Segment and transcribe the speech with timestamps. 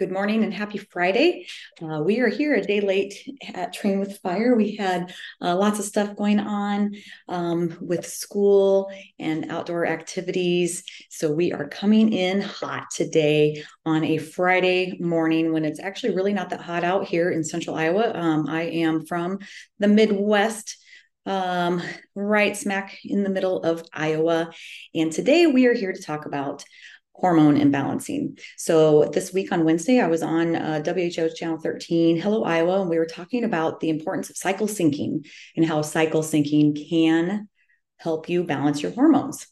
[0.00, 1.46] Good morning and happy Friday.
[1.80, 3.14] Uh, we are here a day late
[3.54, 4.56] at Train with Fire.
[4.56, 6.94] We had uh, lots of stuff going on
[7.28, 10.82] um, with school and outdoor activities.
[11.10, 16.32] So we are coming in hot today on a Friday morning when it's actually really
[16.32, 18.12] not that hot out here in central Iowa.
[18.14, 19.40] Um, I am from
[19.78, 20.78] the Midwest
[21.26, 21.82] um,
[22.14, 24.50] right smack in the middle of Iowa.
[24.94, 26.64] And today we are here to talk about
[27.14, 28.40] hormone imbalancing.
[28.56, 32.90] So this week on Wednesday, I was on uh, WHO's Channel 13, Hello Iowa, and
[32.90, 35.26] we were talking about the importance of cycle syncing
[35.56, 37.48] and how cycle syncing can
[37.98, 39.46] help you balance your hormones.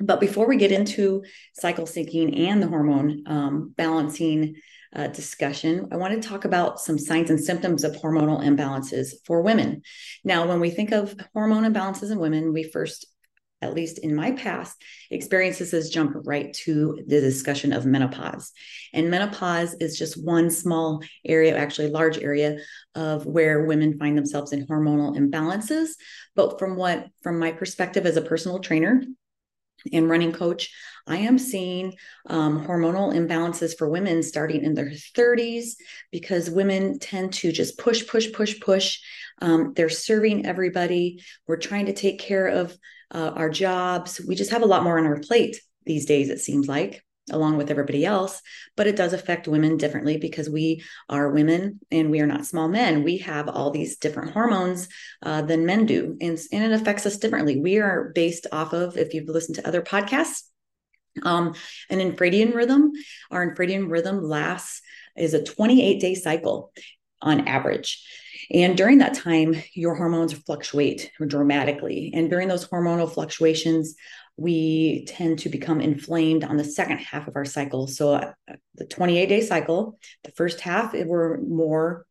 [0.00, 1.22] But before we get into
[1.54, 4.56] cycle syncing and the hormone um, balancing
[4.94, 9.42] uh, discussion, I want to talk about some signs and symptoms of hormonal imbalances for
[9.42, 9.82] women.
[10.24, 13.06] Now, when we think of hormone imbalances in women, we first
[13.62, 18.52] at least in my past experiences, has jumped right to the discussion of menopause.
[18.92, 22.58] And menopause is just one small area, actually large area
[22.94, 25.90] of where women find themselves in hormonal imbalances.
[26.34, 29.02] But from what, from my perspective as a personal trainer
[29.92, 30.70] and running coach,
[31.06, 31.94] I am seeing
[32.26, 35.74] um, hormonal imbalances for women starting in their 30s
[36.12, 39.00] because women tend to just push, push, push, push.
[39.40, 41.22] Um, they're serving everybody.
[41.48, 42.76] We're trying to take care of
[43.12, 44.20] uh, our jobs.
[44.26, 47.56] We just have a lot more on our plate these days, it seems like, along
[47.56, 48.40] with everybody else.
[48.76, 52.68] But it does affect women differently because we are women and we are not small
[52.68, 53.04] men.
[53.04, 54.88] We have all these different hormones
[55.22, 57.60] uh, than men do, and, and it affects us differently.
[57.60, 60.42] We are based off of, if you've listened to other podcasts,
[61.22, 61.54] um,
[61.90, 62.92] an infradian rhythm.
[63.30, 64.80] Our infradian rhythm lasts
[65.16, 66.72] is a 28 day cycle
[67.22, 68.04] on average.
[68.50, 72.10] And during that time, your hormones fluctuate dramatically.
[72.14, 73.94] And during those hormonal fluctuations,
[74.36, 77.86] we tend to become inflamed on the second half of our cycle.
[77.86, 78.32] So, uh,
[78.74, 82.06] the 28 day cycle, the first half, we're more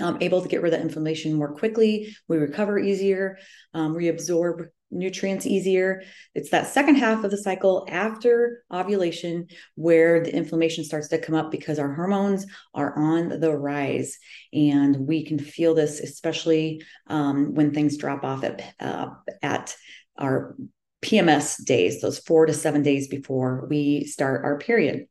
[0.00, 2.14] um, able to get rid of the inflammation more quickly.
[2.28, 3.38] We recover easier,
[3.72, 6.02] um, reabsorb nutrients easier.
[6.34, 11.34] It's that second half of the cycle after ovulation where the inflammation starts to come
[11.34, 14.18] up because our hormones are on the rise.
[14.52, 19.10] And we can feel this, especially um, when things drop off at, uh,
[19.42, 19.76] at
[20.16, 20.56] our
[21.04, 25.06] PMS days, those four to seven days before we start our period.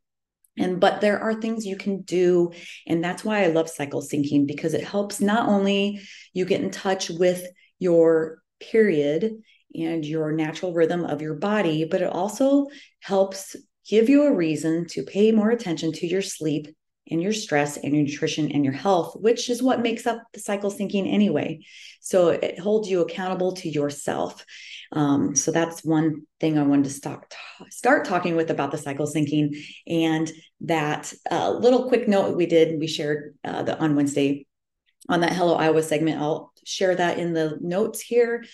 [0.57, 2.51] And but there are things you can do.
[2.87, 6.01] And that's why I love cycle syncing because it helps not only
[6.33, 7.45] you get in touch with
[7.79, 9.31] your period
[9.75, 12.67] and your natural rhythm of your body, but it also
[13.01, 13.55] helps
[13.87, 16.67] give you a reason to pay more attention to your sleep
[17.09, 20.39] and your stress and your nutrition and your health, which is what makes up the
[20.39, 21.59] cycle syncing anyway.
[22.01, 24.45] So it holds you accountable to yourself.
[24.93, 27.33] Um, so that's one thing I wanted to start
[27.69, 29.57] start talking with about the cycle syncing
[29.87, 34.45] and that uh, little quick note we did we shared uh, the on Wednesday
[35.09, 36.21] on that Hello Iowa segment.
[36.21, 38.45] I'll share that in the notes here.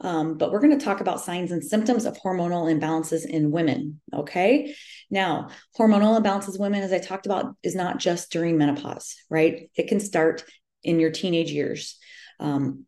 [0.00, 4.00] Um, but we're going to talk about signs and symptoms of hormonal imbalances in women.
[4.12, 4.74] Okay.
[5.10, 9.70] Now, hormonal imbalances in women, as I talked about, is not just during menopause, right?
[9.76, 10.44] It can start
[10.82, 11.98] in your teenage years.
[12.40, 12.86] Um,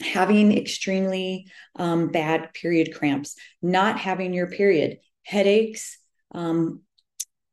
[0.00, 1.46] having extremely
[1.76, 5.98] um, bad period cramps, not having your period, headaches,
[6.34, 6.82] um,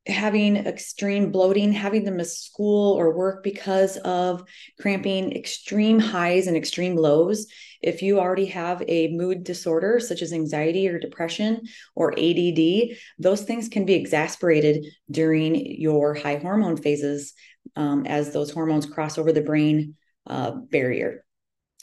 [0.08, 4.44] having extreme bloating, having them miss school or work because of
[4.80, 7.48] cramping, extreme highs and extreme lows.
[7.82, 11.62] If you already have a mood disorder, such as anxiety or depression
[11.96, 17.34] or ADD, those things can be exasperated during your high hormone phases
[17.76, 19.96] um, as those hormones cross over the brain
[20.28, 21.26] uh, barrier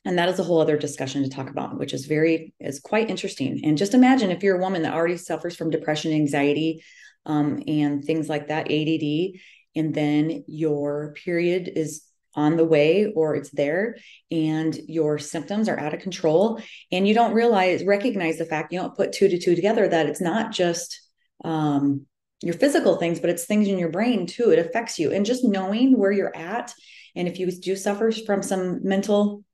[0.05, 3.11] and that is a whole other discussion to talk about which is very is quite
[3.11, 6.82] interesting and just imagine if you're a woman that already suffers from depression anxiety
[7.27, 9.41] um, and things like that, ADD,
[9.75, 12.03] and then your period is
[12.34, 13.97] on the way or it's there
[14.31, 16.58] and your symptoms are out of control
[16.91, 20.06] and you don't realize recognize the fact you don't put two to two together that
[20.06, 20.99] it's not just
[21.44, 22.06] um,
[22.43, 24.50] your physical things but it's things in your brain too.
[24.50, 25.12] It affects you.
[25.12, 26.75] And just knowing where you're at
[27.14, 29.44] and if you do suffer from some mental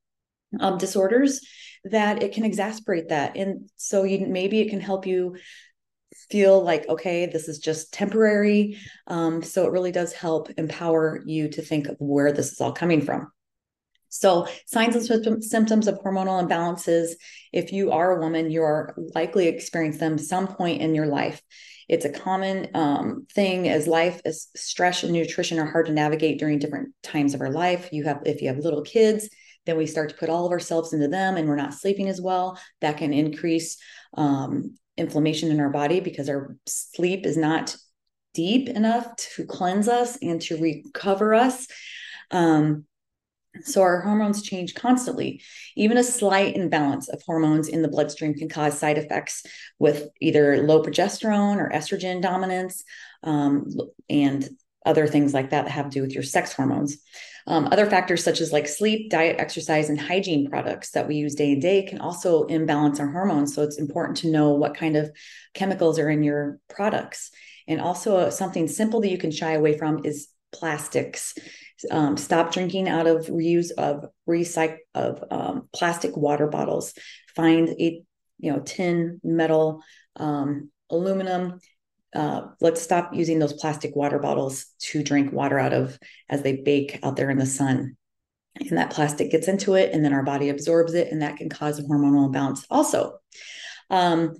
[0.59, 1.41] um, disorders
[1.85, 3.35] that it can exasperate that.
[3.37, 5.37] And so you maybe it can help you
[6.29, 8.77] feel like okay this is just temporary
[9.07, 12.71] um, so it really does help empower you to think of where this is all
[12.71, 13.31] coming from.
[14.11, 17.11] So signs and symptoms of hormonal imbalances
[17.53, 21.41] if you are a woman you're likely to experience them some point in your life.
[21.87, 26.39] It's a common um, thing as life as stress and nutrition are hard to navigate
[26.39, 27.89] during different times of our life.
[27.91, 29.29] You have if you have little kids
[29.65, 32.19] then we start to put all of ourselves into them and we're not sleeping as
[32.19, 32.59] well.
[32.81, 33.77] That can increase
[34.15, 37.75] um, inflammation in our body because our sleep is not
[38.33, 41.67] deep enough to cleanse us and to recover us.
[42.31, 42.85] Um,
[43.63, 45.41] so our hormones change constantly.
[45.75, 49.43] Even a slight imbalance of hormones in the bloodstream can cause side effects
[49.79, 52.83] with either low progesterone or estrogen dominance
[53.23, 53.65] um,
[54.09, 54.47] and
[54.85, 56.97] other things like that that have to do with your sex hormones.
[57.47, 61.35] Um, other factors such as like sleep, diet, exercise, and hygiene products that we use
[61.35, 63.55] day to day can also imbalance our hormones.
[63.55, 65.11] So it's important to know what kind of
[65.53, 67.31] chemicals are in your products.
[67.67, 71.33] And also, uh, something simple that you can shy away from is plastics.
[71.89, 76.93] Um, stop drinking out of reuse of recycle of um, plastic water bottles.
[77.35, 78.01] Find a
[78.39, 79.81] you know tin, metal,
[80.15, 81.59] um, aluminum.
[82.15, 85.97] Uh, let's stop using those plastic water bottles to drink water out of
[86.27, 87.95] as they bake out there in the sun.
[88.59, 91.49] And that plastic gets into it, and then our body absorbs it, and that can
[91.49, 93.19] cause a hormonal imbalance also.
[93.89, 94.35] Um,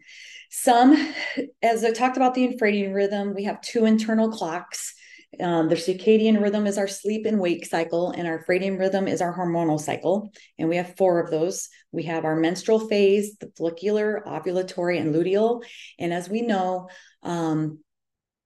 [0.50, 1.14] some,
[1.62, 4.96] as I talked about the infradian rhythm, we have two internal clocks.
[5.40, 9.22] Um, the circadian rhythm is our sleep and wake cycle, and our infradian rhythm is
[9.22, 10.32] our hormonal cycle.
[10.58, 11.70] And we have four of those.
[11.92, 15.64] We have our menstrual phase, the follicular, ovulatory, and luteal.
[16.00, 16.90] And as we know,
[17.22, 17.80] um,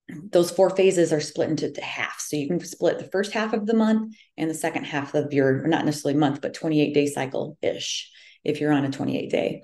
[0.09, 2.19] those four phases are split into half.
[2.19, 5.33] So you can split the first half of the month and the second half of
[5.33, 8.11] your, not necessarily month, but 28 day cycle ish,
[8.43, 9.63] if you're on a 28 day.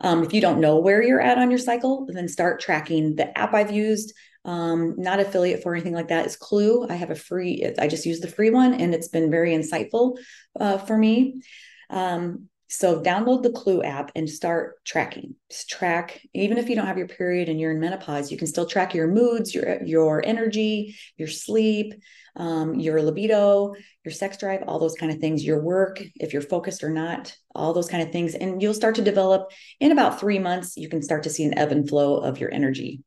[0.00, 3.16] Um, if you don't know where you're at on your cycle, then start tracking.
[3.16, 4.14] The app I've used,
[4.44, 6.86] um, not affiliate for anything like that, is Clue.
[6.88, 10.16] I have a free, I just use the free one and it's been very insightful
[10.58, 11.42] uh, for me.
[11.90, 15.34] Um, so download the Clue app and start tracking.
[15.50, 18.46] Just track, even if you don't have your period and you're in menopause, you can
[18.46, 21.94] still track your moods, your your energy, your sleep,
[22.36, 26.42] um, your libido, your sex drive, all those kind of things, your work, if you're
[26.42, 28.36] focused or not, all those kind of things.
[28.36, 29.50] And you'll start to develop
[29.80, 32.54] in about three months, you can start to see an ebb and flow of your
[32.54, 33.02] energy.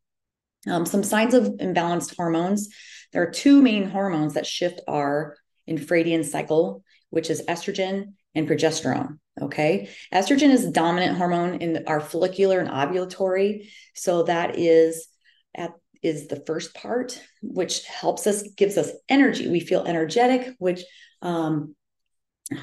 [0.68, 2.69] Um, some signs of imbalanced hormones.
[3.12, 5.36] There are two main hormones that shift our
[5.69, 9.19] infradian cycle, which is estrogen and progesterone.
[9.42, 9.89] Okay.
[10.13, 13.69] Estrogen is dominant hormone in our follicular and ovulatory.
[13.95, 15.07] So that is
[15.56, 15.71] at
[16.01, 19.48] is the first part, which helps us, gives us energy.
[19.48, 20.83] We feel energetic, which
[21.21, 21.75] um,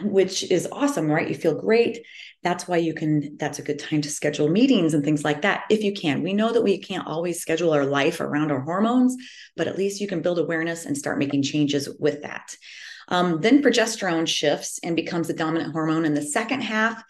[0.03, 1.29] which is awesome, right?
[1.29, 2.05] You feel great.
[2.43, 5.65] That's why you can, that's a good time to schedule meetings and things like that
[5.71, 6.23] if you can.
[6.23, 9.17] We know that we can't always schedule our life around our hormones,
[9.57, 12.55] but at least you can build awareness and start making changes with that.
[13.09, 17.03] Um, then progesterone shifts and becomes the dominant hormone in the second half.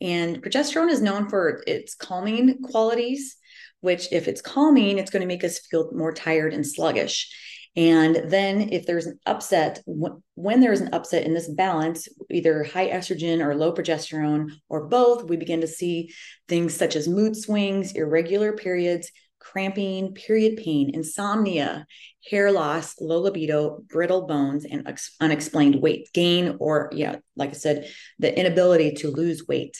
[0.00, 3.36] And progesterone is known for its calming qualities,
[3.80, 7.30] which, if it's calming, it's going to make us feel more tired and sluggish.
[7.74, 12.90] And then, if there's an upset, when there's an upset in this balance, either high
[12.90, 16.12] estrogen or low progesterone or both, we begin to see
[16.48, 21.86] things such as mood swings, irregular periods, cramping, period pain, insomnia,
[22.30, 24.86] hair loss, low libido, brittle bones, and
[25.20, 29.76] unexplained weight gain, or, yeah, like I said, the inability to lose weight.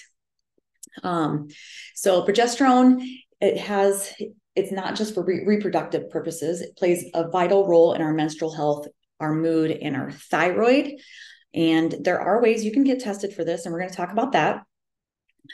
[1.02, 1.48] Um,
[1.94, 3.06] so, progesterone,
[3.40, 4.12] it has,
[4.54, 8.54] it's not just for re- reproductive purposes, it plays a vital role in our menstrual
[8.54, 8.86] health,
[9.20, 11.00] our mood, and our thyroid.
[11.54, 14.12] And there are ways you can get tested for this, and we're going to talk
[14.12, 14.64] about that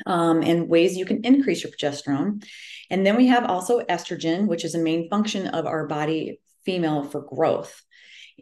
[0.07, 2.45] um, and ways you can increase your progesterone.
[2.91, 7.05] And then we have also estrogen, which is a main function of our body female
[7.05, 7.83] for growth.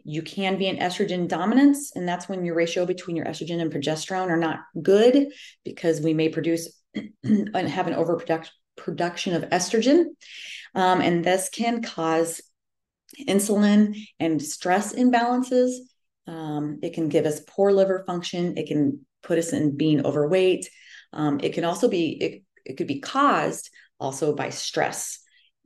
[0.03, 3.71] You can be an estrogen dominance, and that's when your ratio between your estrogen and
[3.71, 5.29] progesterone are not good
[5.65, 6.71] because we may produce
[7.23, 10.05] and have an overproduction of estrogen.
[10.75, 12.41] Um, and this can cause
[13.27, 15.71] insulin and stress imbalances.
[16.27, 18.57] Um, it can give us poor liver function.
[18.57, 20.69] It can put us in being overweight.
[21.13, 23.69] Um, it can also be it, it could be caused
[23.99, 25.19] also by stress.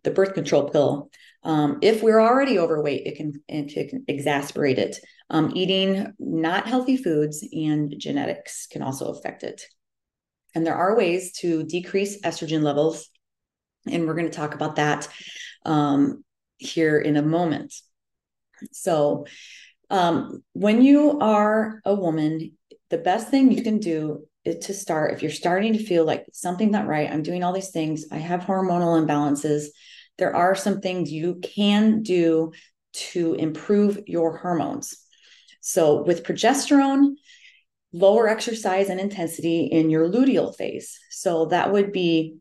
[0.03, 1.11] The birth control pill,
[1.43, 4.97] um, if we're already overweight, it can, it can exacerbate it.
[5.29, 9.63] Um, eating not healthy foods and genetics can also affect it.
[10.53, 13.09] And there are ways to decrease estrogen levels,
[13.87, 15.07] and we're going to talk about that
[15.65, 16.23] um,
[16.57, 17.73] here in a moment.
[18.71, 19.25] So,
[19.89, 22.57] um, when you are a woman,
[22.89, 26.25] the best thing you can do is to start if you're starting to feel like
[26.33, 29.65] something not right i'm doing all these things i have hormonal imbalances
[30.17, 32.51] there are some things you can do
[32.93, 34.97] to improve your hormones
[35.61, 37.13] so with progesterone
[37.93, 42.35] lower exercise and intensity in your luteal phase so that would be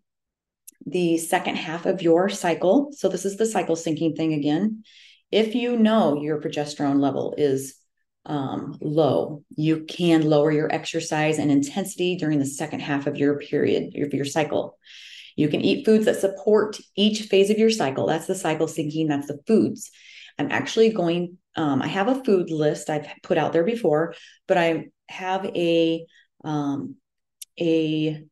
[0.86, 4.82] the second half of your cycle so this is the cycle syncing thing again
[5.30, 7.80] if you know your progesterone level is
[8.26, 9.44] um, low.
[9.56, 14.14] You can lower your exercise and intensity during the second half of your period, of
[14.14, 14.78] your cycle.
[15.36, 18.06] You can eat foods that support each phase of your cycle.
[18.06, 19.90] That's the cycle syncing, that's the foods.
[20.38, 24.14] I'm actually going, um, I have a food list I've put out there before,
[24.46, 26.06] but I have a
[26.44, 26.96] um,
[27.60, 28.24] a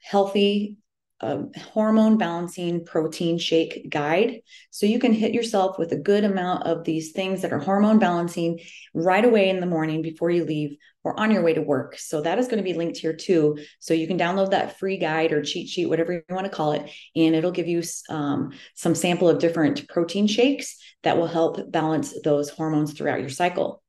[0.00, 0.78] healthy
[1.22, 1.42] a
[1.74, 4.40] hormone balancing protein shake guide.
[4.70, 7.98] So you can hit yourself with a good amount of these things that are hormone
[7.98, 8.60] balancing
[8.94, 11.98] right away in the morning before you leave or on your way to work.
[11.98, 13.58] So that is going to be linked here too.
[13.80, 16.72] So you can download that free guide or cheat sheet, whatever you want to call
[16.72, 21.70] it, and it'll give you um, some sample of different protein shakes that will help
[21.70, 23.82] balance those hormones throughout your cycle.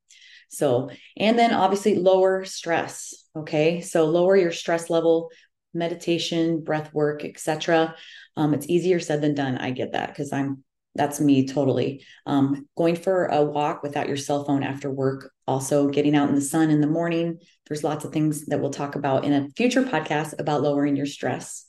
[0.52, 3.14] So, and then obviously lower stress.
[3.34, 3.80] Okay.
[3.80, 5.30] So lower your stress level
[5.74, 7.94] meditation, breath work, etc.
[8.36, 9.56] Um, it's easier said than done.
[9.56, 10.62] I get that because I'm
[10.94, 12.04] that's me totally.
[12.26, 16.34] Um, going for a walk without your cell phone after work, also getting out in
[16.34, 17.38] the sun in the morning.
[17.66, 21.06] There's lots of things that we'll talk about in a future podcast about lowering your
[21.06, 21.64] stress.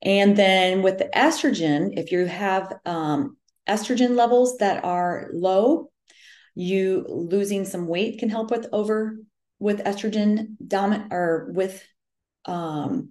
[0.00, 3.36] And then with the estrogen, if you have um,
[3.68, 5.90] estrogen levels that are low,
[6.54, 9.16] you losing some weight can help with over
[9.58, 11.82] with estrogen dominant or with
[12.44, 13.10] um,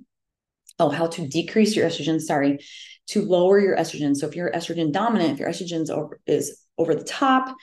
[0.80, 2.60] oh, how to decrease your estrogen, sorry,
[3.08, 4.16] to lower your estrogen.
[4.16, 5.88] So if you're estrogen dominant, if your estrogen
[6.26, 7.56] is over the top,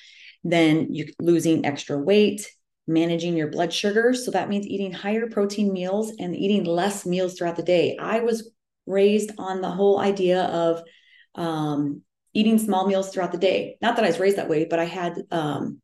[0.42, 2.48] then you're losing extra weight,
[2.86, 4.14] managing your blood sugar.
[4.14, 7.96] So that means eating higher protein meals and eating less meals throughout the day.
[7.98, 8.50] I was
[8.86, 10.82] raised on the whole idea of
[11.34, 12.02] um,
[12.34, 13.78] eating small meals throughout the day.
[13.80, 15.80] Not that I was raised that way, but I had um,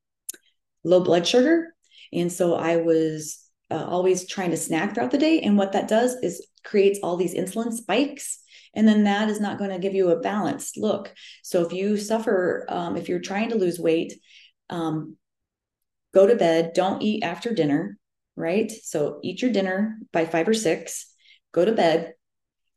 [0.85, 1.75] low blood sugar.
[2.13, 3.39] And so I was
[3.71, 5.41] uh, always trying to snack throughout the day.
[5.41, 8.41] And what that does is creates all these insulin spikes.
[8.75, 11.15] And then that is not going to give you a balanced look.
[11.43, 14.15] So if you suffer, um, if you're trying to lose weight,
[14.69, 15.17] um,
[16.13, 17.97] go to bed, don't eat after dinner,
[18.37, 18.71] right?
[18.71, 21.13] So eat your dinner by five or six,
[21.53, 22.15] go to bed,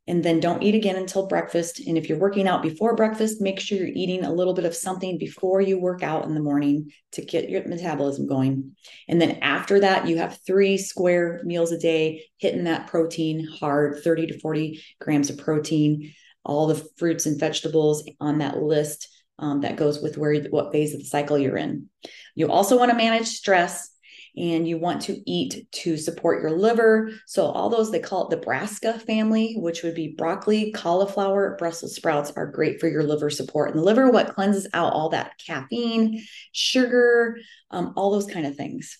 [0.06, 1.80] and then don't eat again until breakfast.
[1.86, 4.74] And if you're working out before breakfast, make sure you're eating a little bit of
[4.74, 8.76] something before you work out in the morning to get your metabolism going.
[9.08, 14.02] And then after that, you have three square meals a day, hitting that protein hard
[14.04, 16.12] 30 to 40 grams of protein,
[16.44, 19.08] all the fruits and vegetables on that list
[19.38, 21.88] um, that goes with where what phase of the cycle you're in.
[22.34, 23.90] You also want to manage stress
[24.36, 27.10] and you want to eat to support your liver.
[27.26, 31.94] So, all those they call it the brassica family, which would be broccoli, cauliflower, Brussels
[31.94, 33.70] sprouts, are great for your liver support.
[33.70, 37.38] And the liver, what cleanses out all that caffeine, sugar,
[37.70, 38.98] um, all those kind of things.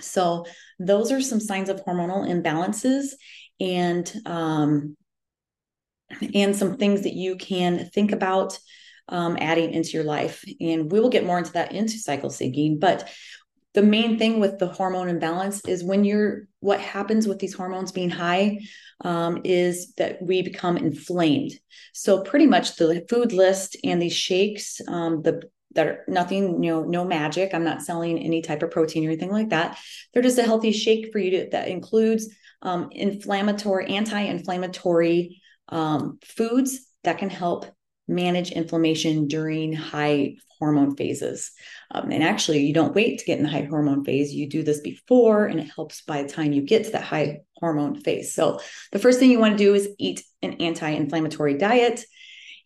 [0.00, 0.46] So,
[0.78, 3.14] those are some signs of hormonal imbalances
[3.60, 4.96] and um,
[6.34, 8.58] and some things that you can think about
[9.08, 10.44] um, adding into your life.
[10.60, 12.78] And we will get more into that into cycle syncing.
[12.78, 13.08] But
[13.74, 17.92] the main thing with the hormone imbalance is when you're what happens with these hormones
[17.92, 18.58] being high
[19.04, 21.52] um, is that we become inflamed.
[21.92, 26.70] So pretty much the food list and these shakes um, the that are nothing you
[26.70, 27.52] know no magic.
[27.52, 29.78] I'm not selling any type of protein or anything like that.
[30.12, 36.80] They're just a healthy shake for you to, that includes um, inflammatory anti-inflammatory um, foods
[37.04, 37.66] that can help
[38.08, 41.52] manage inflammation during high hormone phases.
[41.90, 44.32] Um, and actually, you don't wait to get in the high hormone phase.
[44.32, 47.40] You do this before, and it helps by the time you get to that high
[47.56, 48.34] hormone phase.
[48.34, 48.60] So,
[48.92, 52.04] the first thing you want to do is eat an anti inflammatory diet.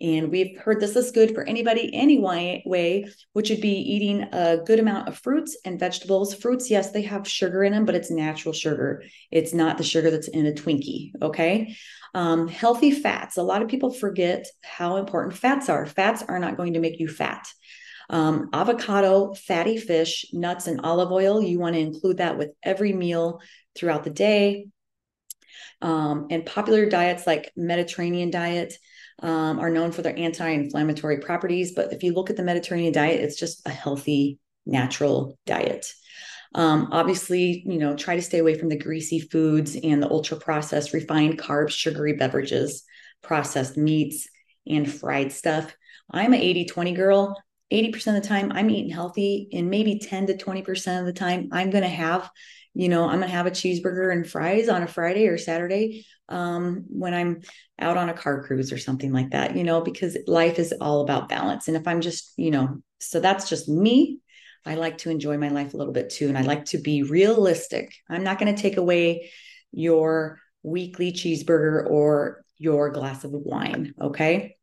[0.02, 4.59] And we've heard this is good for anybody, any way, which would be eating a
[4.66, 6.35] good amount of fruits and vegetables.
[6.35, 9.04] Fruits, yes, they have sugar in them, but it's natural sugar.
[9.30, 11.12] It's not the sugar that's in a Twinkie.
[11.23, 11.76] Okay.
[12.14, 13.37] Um, healthy fats.
[13.37, 15.87] A lot of people forget how important fats are.
[15.87, 17.47] Fats are not going to make you fat.
[18.11, 21.40] Um, avocado, fatty fish, nuts, and olive oil.
[21.40, 23.40] You want to include that with every meal
[23.76, 24.66] throughout the day.
[25.80, 28.75] Um, and popular diets like Mediterranean diet
[29.21, 31.73] um, are known for their anti-inflammatory properties.
[31.73, 35.92] But if you look at the Mediterranean diet, it's just a healthy, natural diet.
[36.54, 40.37] Um, obviously, you know, try to stay away from the greasy foods and the ultra
[40.37, 42.85] processed, refined carbs, sugary beverages,
[43.23, 44.28] processed meats,
[44.66, 45.75] and fried stuff.
[46.11, 47.42] I'm an 80 20 girl.
[47.73, 51.49] 80% of the time I'm eating healthy and maybe 10 to 20% of the time
[51.52, 52.31] I'm going to have,
[52.75, 56.85] you know, I'm to have a cheeseburger and fries on a Friday or Saturday um,
[56.88, 57.43] when I'm
[57.79, 61.02] out on a car cruise or something like that, you know, because life is all
[61.02, 61.69] about balance.
[61.69, 64.19] And if I'm just, you know, so that's just me.
[64.64, 66.29] I like to enjoy my life a little bit too.
[66.29, 67.93] And I like to be realistic.
[68.09, 69.31] I'm not going to take away
[69.73, 73.95] your weekly cheeseburger or your glass of wine.
[74.00, 74.57] Okay.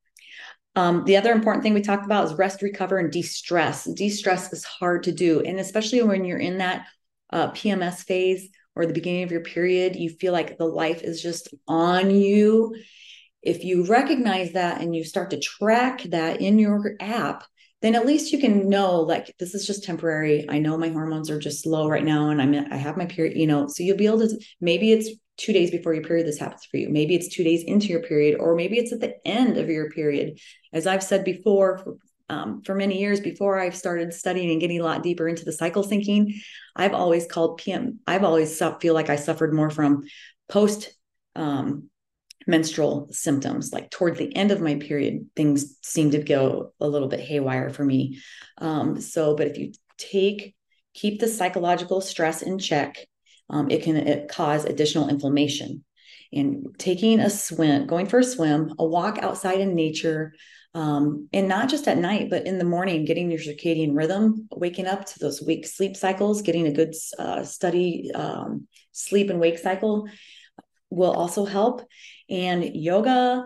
[0.76, 3.84] Um, the other important thing we talked about is rest, recover, and de stress.
[3.84, 5.42] De stress is hard to do.
[5.42, 6.86] And especially when you're in that
[7.32, 11.22] uh, PMS phase or the beginning of your period, you feel like the life is
[11.22, 12.76] just on you.
[13.42, 17.44] if you recognize that and you start to track that in your app,
[17.82, 20.46] then at least you can know like this is just temporary.
[20.50, 23.38] I know my hormones are just low right now and I'm I have my period,
[23.38, 26.40] you know, so you'll be able to maybe it's 2 days before your period this
[26.40, 26.90] happens for you.
[26.90, 29.90] Maybe it's 2 days into your period or maybe it's at the end of your
[29.92, 30.40] period.
[30.74, 31.98] As I've said before,
[32.30, 35.54] um, for many years before I've started studying and getting a lot deeper into the
[35.54, 36.36] cycle syncing,
[36.76, 38.00] I've always called PM.
[38.06, 40.04] I've always feel like I suffered more from
[40.48, 40.94] post
[41.36, 41.90] um,
[42.48, 43.72] menstrual symptoms.
[43.74, 47.70] Like toward the end of my period, things seem to go a little bit haywire
[47.70, 48.20] for me.
[48.58, 50.56] Um, so, but if you take,
[50.94, 53.08] keep the psychological stress in check,
[53.50, 55.84] um, it can it cause additional inflammation.
[56.32, 60.34] And taking a swim, going for a swim, a walk outside in nature,
[60.74, 64.86] um, and not just at night, but in the morning, getting your circadian rhythm, waking
[64.86, 69.58] up to those weak sleep cycles, getting a good uh, study um, sleep and wake
[69.58, 70.08] cycle
[70.90, 71.82] will also help.
[72.30, 73.44] And yoga,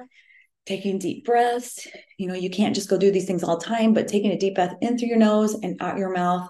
[0.66, 1.88] taking deep breaths.
[2.18, 4.38] You know, you can't just go do these things all the time, but taking a
[4.38, 6.50] deep breath in through your nose and out your mouth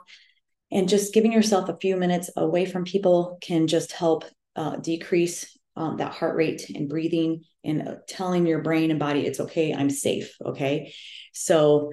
[0.72, 4.26] and just giving yourself a few minutes away from people can just help
[4.56, 9.26] uh, decrease um, that heart rate and breathing and uh, telling your brain and body
[9.26, 10.94] it's okay i'm safe okay?
[11.34, 11.92] So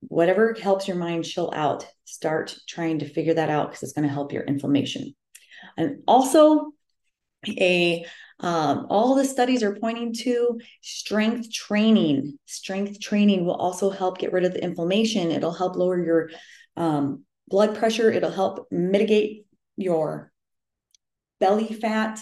[0.00, 4.06] whatever helps your mind chill out start trying to figure that out because it's going
[4.06, 5.14] to help your inflammation.
[5.76, 6.72] And also
[7.46, 8.04] a
[8.40, 12.38] um, all the studies are pointing to strength training.
[12.46, 15.32] Strength training will also help get rid of the inflammation.
[15.32, 16.30] It'll help lower your
[16.76, 18.12] um, blood pressure.
[18.12, 19.44] It'll help mitigate
[19.76, 20.32] your
[21.40, 22.20] belly fat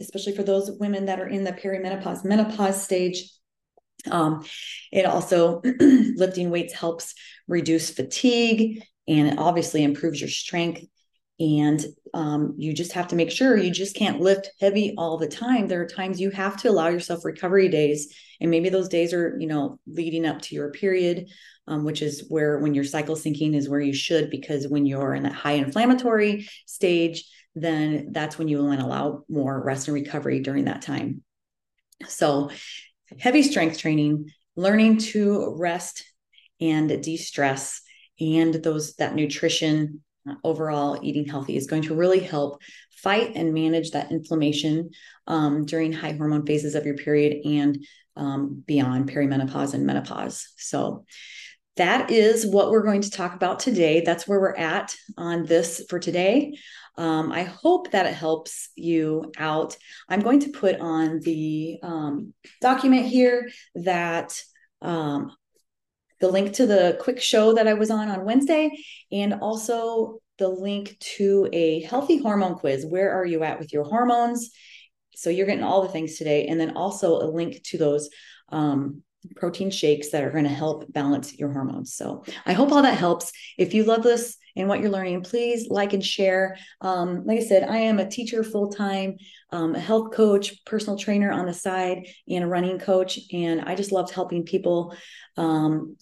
[0.00, 3.24] especially for those women that are in the perimenopause menopause stage
[4.10, 4.44] um,
[4.92, 7.14] it also lifting weights helps
[7.46, 10.84] reduce fatigue and it obviously improves your strength.
[11.40, 15.28] And um, you just have to make sure you just can't lift heavy all the
[15.28, 15.68] time.
[15.68, 19.36] There are times you have to allow yourself recovery days and maybe those days are
[19.38, 21.28] you know leading up to your period
[21.66, 25.14] um, which is where when your cycle syncing is where you should because when you're
[25.14, 27.24] in that high inflammatory stage
[27.62, 31.22] then that's when you will want to allow more rest and recovery during that time
[32.06, 32.50] so
[33.18, 36.04] heavy strength training learning to rest
[36.60, 37.82] and de-stress
[38.20, 40.02] and those that nutrition
[40.44, 44.90] overall eating healthy is going to really help fight and manage that inflammation
[45.26, 47.84] um, during high hormone phases of your period and
[48.16, 50.48] um, beyond perimenopause and menopause.
[50.56, 51.04] So,
[51.78, 54.02] that is what we're going to talk about today.
[54.02, 56.54] That's where we're at on this for today.
[56.96, 59.76] Um, I hope that it helps you out.
[60.08, 64.40] I'm going to put on the um, document here that
[64.82, 65.32] um,
[66.20, 68.70] the link to the quick show that I was on on Wednesday,
[69.12, 72.84] and also the link to a healthy hormone quiz.
[72.84, 74.50] Where are you at with your hormones?
[75.14, 78.08] So you're getting all the things today, and then also a link to those
[78.50, 79.02] um,
[79.36, 81.94] protein shakes that are going to help balance your hormones.
[81.94, 83.32] So I hope all that helps.
[83.56, 86.56] If you love this and what you're learning, please like and share.
[86.80, 89.16] Um, like I said, I am a teacher full time,
[89.50, 93.18] um, a health coach, personal trainer on the side, and a running coach.
[93.32, 94.96] And I just loved helping people
[95.36, 95.96] um,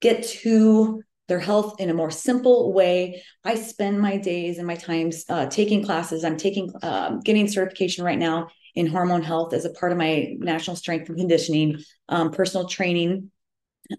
[0.00, 3.22] get to their health in a more simple way.
[3.44, 6.24] I spend my days and my times uh, taking classes.
[6.24, 8.48] I'm taking, uh, getting certification right now
[8.78, 13.28] in hormone health as a part of my national strength and conditioning, um, personal training,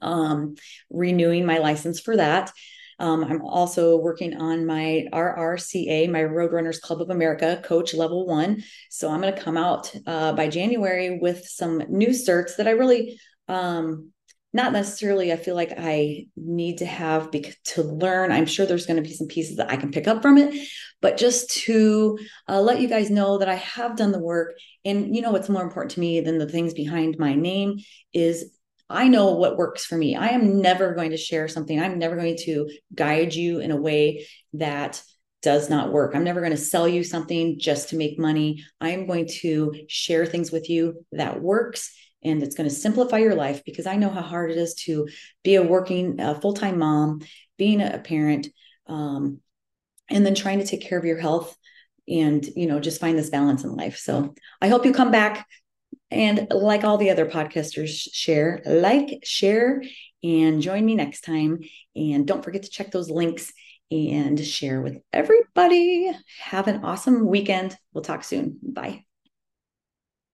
[0.02, 0.56] um,
[0.90, 2.54] renewing my license for that.
[2.98, 8.64] Um, I'm also working on my RRCA, my Roadrunners Club of America coach level one.
[8.90, 12.72] So I'm going to come out uh, by January with some new certs that I
[12.72, 14.14] really um,
[14.54, 18.86] not necessarily i feel like i need to have because to learn i'm sure there's
[18.86, 20.68] going to be some pieces that i can pick up from it
[21.02, 24.54] but just to uh, let you guys know that i have done the work
[24.86, 27.78] and you know what's more important to me than the things behind my name
[28.14, 28.52] is
[28.90, 32.16] i know what works for me i am never going to share something i'm never
[32.16, 35.02] going to guide you in a way that
[35.42, 36.16] does not work.
[36.16, 38.66] I'm never going to sell you something just to make money.
[38.82, 41.92] I am going to share things with you that works
[42.24, 45.08] and it's going to simplify your life because I know how hard it is to
[45.44, 47.22] be a working uh, full time mom,
[47.58, 48.48] being a parent,
[48.88, 49.40] um,
[50.10, 51.56] and then trying to take care of your health
[52.08, 53.98] and you know just find this balance in life.
[53.98, 55.48] So I hope you come back
[56.12, 59.84] and like all the other podcasters, share, like, share,
[60.24, 61.60] and join me next time.
[61.96, 63.54] And don't forget to check those links
[63.92, 66.12] and share with everybody.
[66.40, 67.76] Have an awesome weekend.
[67.94, 68.58] We'll talk soon.
[68.62, 69.06] Bye.